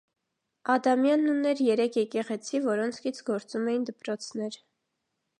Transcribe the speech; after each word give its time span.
Ադյամանն 0.75 1.27
ուներ 1.33 1.59
երեք 1.65 1.99
եկեղեցի, 1.99 2.61
որոնց 2.63 2.97
կից 3.03 3.19
գործում 3.27 3.69
էին 3.75 3.85
դպրոցներ։ 3.91 4.57